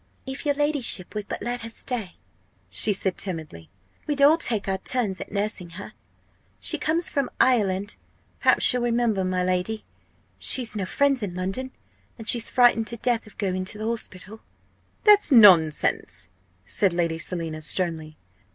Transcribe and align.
"If 0.25 0.47
your 0.47 0.55
ladyship 0.55 1.13
would 1.13 1.27
but 1.29 1.43
let 1.43 1.61
her 1.61 1.69
stay," 1.69 2.15
she 2.71 2.91
said 2.91 3.19
timidly, 3.19 3.69
"we'd 4.07 4.19
all 4.23 4.35
take 4.37 4.67
our 4.67 4.79
turns 4.79 5.21
at 5.21 5.31
nursing 5.31 5.71
her. 5.77 5.93
She 6.59 6.79
comes 6.79 7.07
from 7.07 7.29
Ireland, 7.39 7.97
perhaps 8.39 8.73
you'll 8.73 8.81
remember, 8.81 9.23
my 9.23 9.43
lady. 9.43 9.85
She's 10.39 10.75
no 10.75 10.87
friends 10.87 11.21
in 11.21 11.35
London, 11.35 11.69
and 12.17 12.27
she's 12.27 12.49
frightened 12.49 12.87
to 12.87 12.97
death 12.97 13.27
of 13.27 13.37
going 13.37 13.63
to 13.65 13.77
the 13.77 13.85
hospital." 13.85 14.41
"That's 15.03 15.31
nonsense!" 15.31 16.31
said 16.65 16.93
Lady 16.93 17.19
Selina, 17.19 17.61
sternly. 17.61 18.17